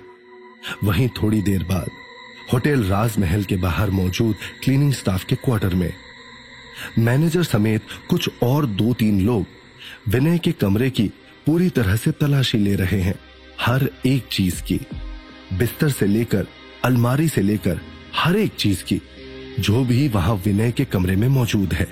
वहीं 0.85 1.09
थोड़ी 1.17 1.43
देर 1.43 1.65
बाद 1.65 1.89
होटल 2.53 2.83
राजमहल 2.85 3.45
के 3.45 3.57
बाहर 3.57 3.91
मौजूद 3.91 4.35
क्लीनिंग 4.65 4.93
स्टाफ 4.93 5.25
के 5.25 5.37
क्वार्टर 5.37 5.75
में 5.75 5.93
मैनेजर 6.99 7.43
समेत 7.43 7.83
कुछ 8.11 8.31
और 8.43 8.67
दो 8.67 8.95
तीन 8.95 9.21
लोग 9.21 9.47
विनय 10.09 10.39
के 10.39 10.53
कमरे 10.53 10.91
की 10.91 11.11
पूरी 11.47 11.71
तरह 11.71 11.97
से 11.97 12.11
तलाशी 12.11 12.59
ले 12.59 12.75
रहे 12.75 13.01
हैं, 13.01 13.15
हर 13.61 13.91
एक 14.07 14.27
चीज़ 14.33 14.63
की। 14.63 14.81
बिस्तर 15.53 15.89
से 15.89 16.07
लेकर, 16.07 16.47
अलमारी 16.85 17.29
से 17.29 17.43
लेकर, 17.43 17.81
हर 18.15 18.37
एक 18.37 18.55
चीज़ 18.55 18.85
की, 18.85 19.03
जो 19.61 19.85
भी 19.85 20.09
वहाँ 20.09 20.35
विनय 20.35 20.73
के 20.73 20.85
कमरे 20.85 21.17
में 21.17 21.29
मौजूद 21.29 21.73
है। 21.73 21.89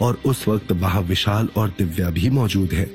और 0.00 0.20
उस 0.26 0.48
वक्त 0.48 0.72
वहाँ 0.72 1.02
विशाल 1.02 1.48
और 1.56 1.68
दिव्या 1.68 2.10
भी 2.10 2.30
मौजूद 2.30 2.72
है, 2.72 2.90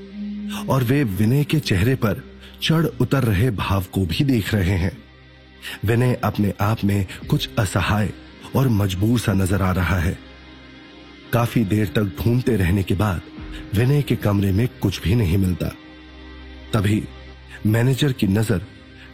और 0.69 0.83
वे 0.83 1.03
विनय 1.03 1.43
के 1.43 1.59
चेहरे 1.59 1.95
पर 1.95 2.23
चढ़ 2.63 2.85
उतर 2.85 3.23
रहे 3.23 3.51
भाव 3.51 3.83
को 3.83 4.05
भी 4.05 4.23
देख 4.23 4.53
रहे 4.53 4.77
हैं। 4.77 4.97
विनय 5.85 6.13
अपने 6.23 6.53
आप 6.61 6.83
में 6.83 7.05
कुछ 7.29 7.49
असहाय 7.59 8.09
और 8.55 8.67
मजबूर 8.67 9.19
सा 9.19 9.33
नज़र 9.33 9.61
आ 9.61 9.71
रहा 9.71 9.99
है। 9.99 10.28
काफ़ी 11.33 11.63
देर 11.65 11.87
तक 11.87 12.03
ढूंढते 12.19 12.55
रहने 12.55 12.83
के 12.83 12.93
बाद 12.93 13.21
विनय 13.75 14.01
के 14.01 14.15
कमरे 14.15 14.51
में 14.51 14.67
कुछ 14.81 15.01
भी 15.01 15.15
नहीं 15.15 15.37
मिलता। 15.37 15.67
तभी 16.73 17.03
मैनेजर 17.65 18.11
की 18.11 18.27
नज़र 18.27 18.61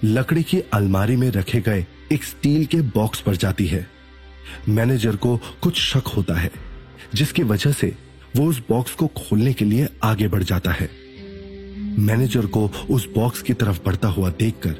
लकड़ी 0.03 0.43
की 0.43 0.59
अलमारी 0.73 1.15
में 1.15 1.29
रखे 1.31 1.61
गए 1.61 1.85
एक 2.11 2.23
स्टील 2.23 2.65
के 2.65 2.81
बॉक्स 2.81 3.21
पर 3.21 3.35
जाती 3.35 3.67
है। 3.67 3.87
मैनेजर 4.69 5.15
को 5.15 5.37
कुछ 5.61 5.81
शक 5.81 6.07
होता 6.07 6.33
है, 6.33 6.51
जिसकी 7.15 7.43
वजह 7.43 7.71
से 7.71 7.95
वो 8.35 8.45
उस 8.45 8.61
बॉक्स 8.69 8.91
को 8.91 9.07
खोलने 9.07 9.53
के 9.53 9.65
लिए 9.65 9.87
आगे 10.03 10.27
बढ़ 10.27 10.43
जाता 10.43 10.71
है। 10.71 10.89
मैनेजर 11.99 12.45
को 12.45 12.71
उस 12.89 13.07
बॉक्स 13.15 13.41
की 13.41 13.53
तरफ़ 13.53 13.79
बढ़ता 13.85 14.07
हुआ 14.07 14.29
देखकर 14.29 14.75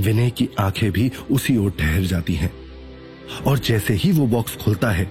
विनय 0.00 0.30
की 0.30 0.48
आँखें 0.60 0.90
भी 0.92 1.10
उसी 1.30 1.56
ओर 1.56 1.70
ठहर 1.70 2.02
जाती 2.02 2.34
हैं। 2.34 2.52
और 3.46 3.58
जैसे 3.58 3.94
ही 3.94 4.12
वो 4.12 4.26
बॉक्स 4.26 4.56
खुलता 4.56 4.90
है 4.90 5.10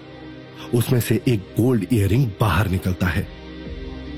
उसमें 0.73 0.99
से 0.99 1.21
एक 1.27 1.53
गोल्ड 1.57 1.85
इयरिंग 1.93 2.25
बाहर 2.39 2.67
निकलता 2.69 3.07
है, 3.07 3.27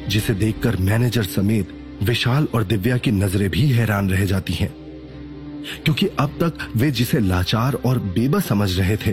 जिसे 0.10 0.34
देखकर 0.34 0.78
मैनेजर 0.82 1.24
समेत 1.26 1.74
विशाल 2.04 2.48
और 2.56 2.64
दिव्या 2.64 2.98
की 2.98 3.12
नज़रें 3.12 3.50
भी 3.50 3.68
हैरान 3.70 4.10
रह 4.10 4.26
जाती 4.26 4.54
हैं। 4.54 4.74
क्योंकि 5.76 6.08
अब 6.20 6.38
तक 6.42 6.68
वे 6.76 6.92
जिसे 6.92 7.20
लाचार 7.20 7.74
और 7.86 8.00
बेबस 8.00 8.48
समझ 8.48 8.78
रहे 8.80 8.98
थे, 8.98 9.12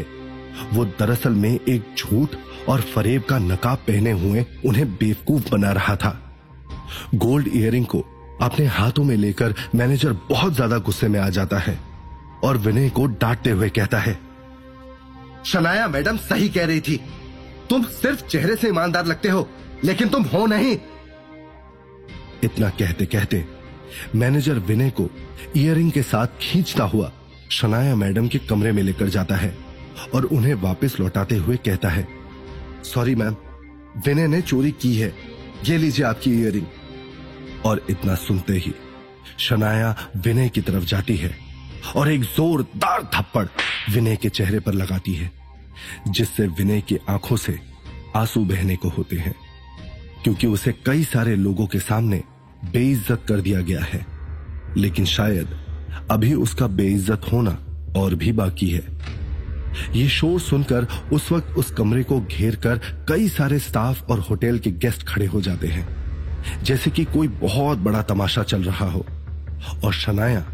वो 0.72 0.84
दरअसल 0.84 1.32
में 1.32 1.50
एक 1.50 1.94
झूठ 1.98 2.36
और 2.68 2.80
फरेब 2.84 3.22
का 3.22 3.38
नकाब 3.38 3.78
पहने 3.78 4.10
हुए 4.12 4.44
उन्हें 4.66 4.86
बेवकूफ़ 4.90 5.50
बना 5.50 5.72
रहा 5.72 5.96
था। 5.96 6.20
गोल्ड 7.14 7.48
इयरिंग 7.48 7.86
को 7.86 8.04
अपने 8.42 8.66
हाथों 8.68 9.04
में 9.04 9.16
लेकर 9.16 9.54
मैनेजर 9.74 10.12
बहुत 10.30 10.54
ज़्यादा 10.54 10.78
गुस्से 10.78 11.08
में 11.08 11.18
आ 11.20 11.28
जाता 11.30 11.58
है 11.58 11.78
और 12.44 12.56
विनय 12.58 12.88
को 12.90 13.06
डांटते 13.06 13.50
हुए 13.50 13.68
कहता 13.70 13.98
है, 13.98 14.18
शनाया 15.44 15.86
मैडम 15.88 16.16
सही 16.18 16.48
कह 16.48 16.64
रही 16.66 16.80
थी। 16.80 17.00
तुम 17.70 17.84
सिर्फ़ 17.92 18.26
चेहरे 18.26 18.56
से 18.56 18.68
ईमानदार 18.68 19.06
लगते 19.06 19.28
हो, 19.28 19.48
लेकिन 19.84 20.08
तुम 20.08 20.22
हो 20.24 20.46
नहीं। 20.46 20.76
इतना 22.44 22.68
कहते 22.70 23.06
कहते 23.06 23.44
मैनेजर 24.14 24.58
विनय 24.60 24.90
को 24.90 25.08
इयरिंग 25.56 25.92
के 25.92 26.02
साथ 26.02 26.26
खींचता 26.40 26.84
हुआ 26.84 27.12
शनाया 27.50 27.94
मैडम 27.96 28.28
के 28.28 28.38
कमरे 28.38 28.72
में 28.72 28.82
लेकर 28.82 29.08
जाता 29.08 29.36
है 29.36 29.56
और 30.14 30.24
उन्हें 30.26 30.54
वापस 30.54 30.96
लौटाते 31.00 31.36
हुए 31.36 31.56
कहता 31.56 31.88
है 31.88 32.06
सॉरी 32.84 33.14
मैम 33.14 33.36
विनय 34.06 34.26
ने 34.26 34.40
चोरी 34.42 34.70
की 34.72 34.94
है। 34.96 35.12
ये 35.64 35.76
लीजिए 35.78 36.04
आपकी 36.06 36.32
इयरिंग 36.40 37.64
और 37.66 37.84
इतना 37.90 38.14
सुनते 38.14 38.52
ही 38.56 38.74
शनाया 39.38 39.94
विनय 40.16 40.48
की 40.48 40.60
तरफ़ 40.60 40.84
जाती 40.84 41.16
है 41.16 41.34
और 41.96 42.10
एक 42.12 42.22
जोरदार 42.22 43.10
थप्पड़ 43.14 43.46
विनय 43.90 44.16
के 44.16 44.28
चेहरे 44.28 44.60
पर 44.60 44.74
लगाती 44.74 45.14
है। 45.14 45.30
जिससे 46.08 46.46
विनय 46.48 46.80
की 46.80 46.98
आँखों 47.08 47.36
से 47.36 47.58
आँसू 48.16 48.44
बहने 48.44 48.76
को 48.76 48.88
होते 48.88 49.16
हैं, 49.16 49.34
क्योंकि 50.24 50.46
उसे 50.46 50.72
कई 50.86 51.04
सारे 51.04 51.36
लोगों 51.36 51.66
के 51.66 51.78
सामने 51.78 52.22
बेइज्जत 52.72 53.22
कर 53.28 53.40
दिया 53.40 53.60
गया 53.60 53.82
है। 53.82 54.06
लेकिन 54.76 55.04
शायद 55.04 55.56
अभी 56.10 56.34
उसका 56.34 56.66
बेइज्जत 56.66 57.22
होना 57.32 57.58
और 57.96 58.14
भी 58.14 58.32
बाकी 58.32 58.70
है। 58.70 58.84
ये 59.92 60.08
शोर 60.08 60.40
सुनकर 60.40 60.86
उस 61.12 61.30
वक्त 61.32 61.48
उस 61.48 61.70
कमरे 61.70 62.02
को 62.02 62.20
घेर 62.20 62.56
कर 62.56 62.78
कई 63.08 63.28
सारे 63.28 63.58
स्टाफ 63.58 64.10
और 64.10 64.20
होटल 64.20 64.58
के 64.58 64.70
गेस्ट 64.70 65.06
खड़े 65.06 65.26
हो 65.26 65.40
जाते 65.40 65.68
हैं, 65.68 65.86
जैसे 66.62 66.90
कि 66.90 67.04
कोई 67.04 67.28
बहुत 67.28 67.78
बड़ा 67.78 68.02
तमाशा 68.02 68.42
चल 68.42 68.62
रहा 68.62 68.90
हो। 68.90 69.06
और 69.84 69.92
शनाया 69.92 70.44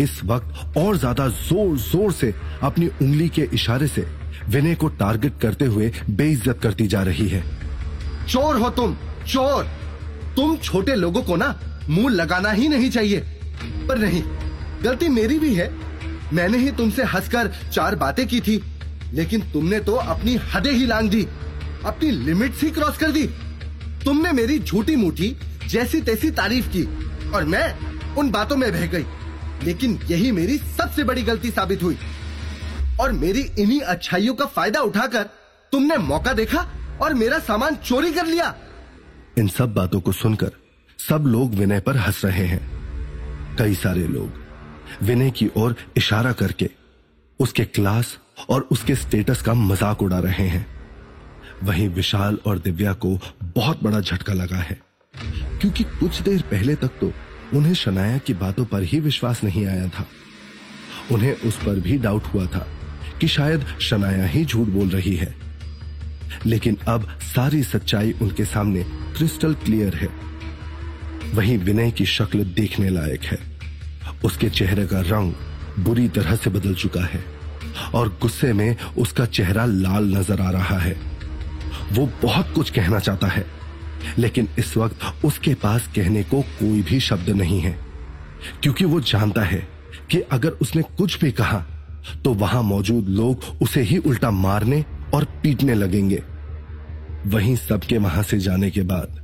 इस 0.00 0.20
वक्त 0.24 0.76
और 0.78 0.96
ज़्यादा 0.96 1.28
ज़ोर 1.28 1.76
ज़ोर 1.78 2.12
से 2.12 2.32
अपनी 2.62 2.86
उंगली 2.86 3.28
के 3.28 3.48
इशारे 3.54 3.86
से 3.88 4.06
विनय 4.48 4.74
को 4.74 4.88
टारगेट 5.00 5.40
करते 5.42 5.64
हुए 5.64 5.90
बेइज्जत 6.10 6.60
करती 6.62 6.86
जा 6.86 7.02
रही 7.02 7.28
है। 7.28 7.42
चोर 8.26 8.56
हो 8.56 8.70
तुम, 8.70 8.96
चोर। 9.26 9.64
तुम 10.36 10.56
छोटे 10.56 10.94
लोगों 10.94 11.22
को 11.22 11.36
ना 11.36 11.58
मुँह 11.88 12.08
लगाना 12.10 12.50
ही 12.50 12.68
नहीं 12.68 12.90
चाहिए। 12.90 13.20
पर 13.88 13.98
नहीं, 13.98 14.22
गलती 14.82 15.08
मेरी 15.08 15.38
भी 15.38 15.54
है। 15.54 15.70
मैंने 16.32 16.58
ही 16.58 16.70
तुमसे 16.70 17.04
हंसकर 17.04 17.50
चार 17.72 17.94
बातें 17.96 18.26
की 18.28 18.40
थी, 18.40 18.60
लेकिन 19.14 19.40
तुमने 19.52 19.80
तो 19.80 19.94
अपनी 19.94 20.36
हदें 20.54 20.72
ही 20.72 20.86
लांग 20.86 21.10
दी, 21.10 21.26
अपनी 21.84 22.10
लिमिट्स 22.10 22.62
ही 22.62 22.70
क्रॉस 22.70 22.98
कर 22.98 23.12
दी। 23.12 23.26
तुमने 24.04 24.32
मेरी 24.32 24.58
झूठी 24.58 24.96
मूठी 24.96 25.36
जैसी 25.68 26.00
तैसी 26.00 26.30
तारीफ़ 26.32 26.68
की 26.68 26.84
और 27.30 27.44
मैं 27.44 28.14
उन 28.14 28.30
बातों 28.30 28.56
में 28.56 28.70
बह 28.72 28.86
गई। 28.86 29.04
लेकिन 29.64 29.98
यही 30.08 30.30
मेरी 30.32 30.56
सबसे 30.58 31.04
बड़ी 31.04 31.22
गलती 31.22 31.50
साबित 31.50 31.82
हुई। 31.82 31.98
और 33.00 33.12
मेरी 33.12 33.40
इन्हीं 33.58 33.80
अच्छाइयों 33.82 34.34
का 34.34 34.46
फ़ायदा 34.46 34.80
उठाकर 34.82 35.22
तुमने 35.72 35.96
मौका 35.98 36.32
देखा 36.32 36.66
और 37.02 37.14
मेरा 37.14 37.38
सामान 37.40 37.76
चोरी 37.76 38.12
कर 38.12 38.26
लिया। 38.26 38.54
इन 39.38 39.48
सब 39.48 39.74
बातों 39.74 40.00
को 40.00 40.12
सुनकर 40.14 40.52
सब 40.98 41.24
लोग 41.26 41.54
विनय 41.54 41.80
पर 41.80 41.96
हंस 41.96 42.24
रहे 42.24 42.46
हैं। 42.46 43.56
कई 43.58 43.74
सारे 43.76 44.06
लोग 44.08 45.02
विनय 45.02 45.30
की 45.30 45.48
ओर 45.56 45.76
इशारा 45.96 46.32
करके 46.34 46.68
उसके 47.40 47.64
क्लास 47.66 48.18
और 48.48 48.66
उसके 48.72 48.94
स्टेटस 48.96 49.42
का 49.42 49.54
मज़ाक 49.54 50.02
उड़ा 50.02 50.18
रहे 50.18 50.46
हैं। 50.48 50.66
वहीं 51.64 51.88
विशाल 51.90 52.38
और 52.46 52.58
दिव्या 52.58 52.92
को 52.94 53.18
बहुत 53.44 53.82
बड़ा 53.82 54.00
झटका 54.00 54.32
लगा 54.32 54.56
है, 54.58 54.78
क्योंकि 55.60 55.84
कुछ 55.84 56.20
देर 56.20 56.42
पहले 56.50 56.74
तक 56.74 56.98
तो 57.00 57.12
उन्हें 57.54 57.74
शनाया 57.74 58.18
की 58.18 58.34
बातों 58.34 58.64
पर 58.64 58.82
ही 58.82 59.00
विश्वास 59.00 59.44
नहीं 59.44 59.66
आया 59.66 59.88
था। 59.88 60.06
उन्हें 61.12 61.32
उस 61.32 61.56
पर 61.56 61.80
भी 61.80 61.98
डाउट 61.98 62.24
हुआ 62.24 62.46
था 62.46 62.68
कि 63.20 63.28
शायद 63.28 63.66
शनाया 63.80 64.26
ही 64.26 64.44
झूठ 64.44 64.68
बोल 64.68 64.88
रही 64.88 65.16
है। 65.16 65.34
लेकिन 66.46 66.76
अब 66.88 67.18
सारी 67.20 67.62
सच्चाई 67.62 68.12
उनके 68.12 68.44
सामने 68.44 68.82
क्रिस्टल 69.16 69.54
क्लियर 69.54 69.94
है। 69.94 70.08
वहीं 71.34 71.58
विनय 71.58 71.90
की 71.90 72.06
शक्ल 72.06 72.44
देखने 72.44 72.90
लायक 72.90 73.22
है। 73.22 73.38
उसके 74.24 74.50
चेहरे 74.50 74.86
का 74.86 75.00
रंग 75.00 75.32
बुरी 75.78 76.08
तरह 76.08 76.36
से 76.36 76.50
बदल 76.50 76.74
चुका 76.74 77.04
है 77.04 77.24
और 77.94 78.18
गुस्से 78.22 78.52
में 78.52 78.76
उसका 78.98 79.26
चेहरा 79.26 79.64
लाल 79.64 80.04
नज़र 80.04 80.40
आ 80.40 80.50
रहा 80.50 80.78
है। 80.78 81.00
वो 81.92 82.12
बहुत 82.22 82.52
कुछ 82.54 82.70
कहना 82.70 82.98
चाहता 82.98 83.26
है। 83.26 83.59
लेकिन 84.18 84.48
इस 84.58 84.76
वक्त 84.76 85.24
उसके 85.24 85.54
पास 85.56 85.88
कहने 85.96 86.22
को 86.24 86.40
कोई 86.58 86.82
भी 86.82 87.00
शब्द 87.00 87.28
नहीं 87.32 87.60
है, 87.60 87.76
क्योंकि 88.62 88.84
वो 88.84 89.00
जानता 89.02 89.42
है 89.42 89.66
कि 90.10 90.20
अगर 90.32 90.50
उसने 90.62 90.82
कुछ 90.98 91.20
भी 91.20 91.30
कहा 91.32 91.64
तो 92.24 92.32
वहाँ 92.34 92.62
मौजूद 92.62 93.08
लोग 93.10 93.44
उसे 93.62 93.80
ही 93.82 93.98
उल्टा 93.98 94.30
मारने 94.30 94.84
और 95.14 95.24
पीटने 95.42 95.74
लगेंगे। 95.74 96.22
वहीं 97.26 97.56
सबके 97.58 97.98
वहाँ 97.98 98.22
से 98.22 98.38
जाने 98.38 98.70
के 98.70 98.82
बाद 98.82 99.18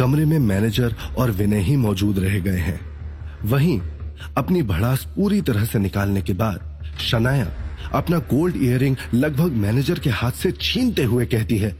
कमरे 0.00 0.24
में 0.24 0.38
मैनेजर 0.40 0.94
और 1.18 1.30
विनय 1.30 1.60
ही 1.60 1.76
मौजूद 1.76 2.18
रह 2.18 2.38
गए 2.40 2.58
हैं। 2.58 2.80
वहीं 3.44 3.80
अपनी 4.36 4.62
भड़ास 4.62 5.04
पूरी 5.16 5.40
तरह 5.40 5.64
से 5.64 5.78
निकालने 5.78 6.22
के 6.22 6.32
बाद 6.34 6.96
शनाया 7.00 7.46
अपना 7.92 8.18
गोल्ड 8.30 8.56
इयरिंग 8.56 8.96
लगभग 9.14 9.52
मैनेजर 9.62 9.98
के 9.98 10.10
हाथ 10.10 10.32
से 10.32 10.52
छीनते 10.60 11.04
हुए 11.04 11.26
कहती 11.26 11.58
है 11.58 11.76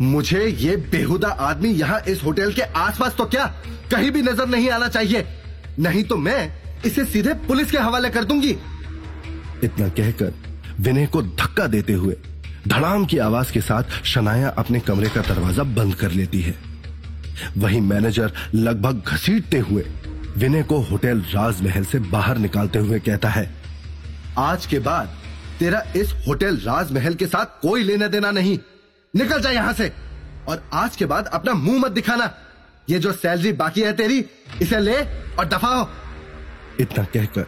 मुझे 0.00 0.46
ये 0.46 0.76
बेहुदा 0.90 1.28
आदमी 1.28 1.68
यहाँ 1.70 2.00
इस 2.08 2.22
होटल 2.24 2.52
के 2.52 2.62
आसपास 2.62 3.14
तो 3.18 3.24
क्या 3.26 3.46
कहीं 3.90 4.10
भी 4.10 4.22
नज़र 4.22 4.46
नहीं 4.48 4.68
आना 4.70 4.88
चाहिए? 4.88 5.26
नहीं 5.78 6.02
तो 6.04 6.16
मैं 6.16 6.52
इसे 6.86 7.04
सीधे 7.04 7.34
पुलिस 7.46 7.70
के 7.70 7.78
हवाले 7.78 8.10
कर 8.10 8.24
दूँगी। 8.24 8.50
इतना 9.64 9.88
कहकर 9.90 10.32
विनय 10.80 11.06
को 11.06 11.22
धक्का 11.22 11.66
देते 11.66 11.92
हुए 11.92 12.16
धड़ाम 12.68 13.04
की 13.06 13.18
आवाज़ 13.18 13.52
के 13.52 13.60
साथ 13.60 14.02
शनाया 14.04 14.48
अपने 14.58 14.80
कमरे 14.80 15.08
का 15.08 15.20
दरवाज़ा 15.24 15.62
बंद 15.72 15.94
कर 15.94 16.10
लेती 16.12 16.40
है। 16.40 16.54
वही 17.56 17.80
मैनेजर 17.82 18.32
लगभग 18.54 19.02
घसीटते 19.06 19.58
हुए 19.60 19.84
विनय 20.36 20.62
को 20.62 20.80
होटल 20.82 21.20
राजमहल 21.34 21.84
से 21.84 21.98
बाहर 22.10 22.38
निकालते 22.38 22.78
हुए 22.78 22.98
कहता 23.00 23.28
है, 23.28 23.50
आज 24.38 24.66
के 24.66 24.78
बाद 24.78 25.16
तेरा 25.58 25.82
इस 25.96 26.12
होटल 26.26 26.56
राजमहल 26.58 27.14
के 27.14 27.26
साथ 27.26 27.60
कोई 27.62 27.82
लेना 27.82 28.06
देना 28.08 28.30
नहीं। 28.30 28.58
निकल 29.14 29.40
जा 29.40 29.50
यहाँ 29.50 29.72
से। 29.72 29.92
और 30.48 30.62
आज 30.74 30.96
के 30.96 31.06
बाद 31.06 31.26
अपना 31.26 31.54
मुँह 31.54 31.78
मत 31.80 31.92
दिखाना। 31.92 32.32
ये 32.88 32.98
जो 32.98 33.12
सैलरी 33.12 33.52
बाकी 33.54 33.80
है 33.82 33.92
तेरी, 33.92 34.24
इसे 34.62 34.80
ले 34.80 34.96
और 35.32 35.44
दफाओ 35.46 35.86
इतना 36.80 37.04
कहकर 37.04 37.46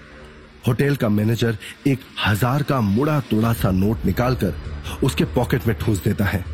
होटल 0.67 0.97
का 0.97 1.09
मैनेजर 1.09 1.57
एक 1.87 2.01
हज़ार 2.27 2.63
का 2.63 2.81
मुड़ा 2.81 3.19
तोड़ा 3.21 3.53
सा 3.53 3.71
नोट 3.71 4.05
निकालकर 4.07 4.55
उसके 5.05 5.25
पॉकेट 5.35 5.67
में 5.67 5.77
ठूस 5.79 6.03
देता 6.05 6.25
है 6.25 6.45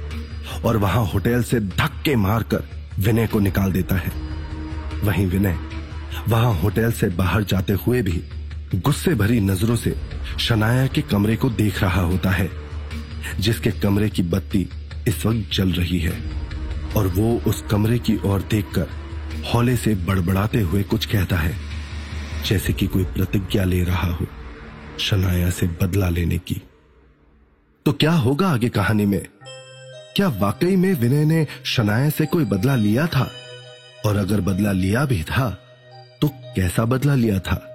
और 0.64 0.76
वहाँ 0.76 1.04
होटल 1.06 1.42
से 1.42 1.60
धक्के 1.60 2.16
मारकर 2.16 2.64
विनय 2.98 3.26
को 3.26 3.40
निकाल 3.40 3.72
देता 3.72 3.96
है। 3.96 4.12
वहीं 5.04 5.26
विनय 5.26 5.58
वहाँ 6.28 6.52
होटल 6.60 6.92
से 6.92 7.08
बाहर 7.16 7.44
जाते 7.44 7.72
हुए 7.86 8.02
भी 8.02 8.22
गुस्से 8.76 9.14
भरी 9.14 9.40
नज़रों 9.40 9.76
से 9.76 9.94
शनाया 10.40 10.86
के 10.86 11.02
कमरे 11.02 11.36
को 11.36 11.50
देख 11.52 11.82
रहा 11.82 12.00
होता 12.02 12.30
है, 12.30 12.50
जिसके 13.40 13.70
कमरे 13.72 14.08
की 14.10 14.22
बत्ती 14.24 14.68
इस 15.08 15.24
वक्त 15.26 15.50
जल 15.52 15.72
रही 15.72 15.98
है 15.98 16.18
और 16.96 17.06
वो 17.06 17.38
उस 17.46 17.62
कमरे 17.70 17.98
की 17.98 18.16
ओर 18.24 18.42
देखकर 18.50 18.86
हौले 19.44 19.76
से 19.76 19.94
बड़बड़ाते 19.94 20.60
हुए 20.60 20.82
कुछ 20.82 21.06
कहता 21.06 21.36
है, 21.36 21.54
जैसे 22.48 22.72
कि 22.72 22.86
कोई 22.86 23.04
प्रतिज्ञा 23.04 23.64
ले 23.64 23.82
रहा 23.84 24.12
हो, 24.12 24.26
शनाया 24.98 25.50
से 25.50 25.66
बदला 25.82 26.08
लेने 26.08 26.38
की। 26.38 26.60
तो 27.86 27.92
क्या 27.92 28.12
होगा 28.12 28.48
आगे 28.48 28.68
कहानी 28.68 29.06
में? 29.06 29.22
क्या 30.16 30.28
वाकई 30.28 30.76
में 30.76 30.92
विनय 30.94 31.24
ने 31.24 31.46
शनाया 31.64 32.10
से 32.10 32.26
कोई 32.26 32.44
बदला 32.44 32.74
लिया 32.76 33.06
था? 33.06 33.30
और 34.06 34.16
अगर 34.16 34.40
बदला 34.40 34.72
लिया 34.72 35.04
भी 35.04 35.22
था 35.22 35.50
तो 36.20 36.28
कैसा 36.28 36.84
बदला 36.84 37.14
लिया 37.14 37.38
था? 37.38 37.73